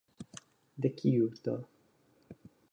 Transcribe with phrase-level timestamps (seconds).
[0.85, 1.55] De kiu, do?